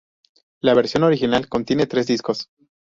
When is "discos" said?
2.07-2.49